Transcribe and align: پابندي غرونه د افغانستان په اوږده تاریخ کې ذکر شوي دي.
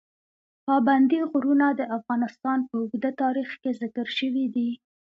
پابندي 0.65 1.19
غرونه 1.31 1.67
د 1.73 1.81
افغانستان 1.97 2.59
په 2.67 2.73
اوږده 2.79 3.11
تاریخ 3.21 3.49
کې 3.61 3.71
ذکر 3.81 4.05
شوي 4.19 4.45
دي. 4.55 4.69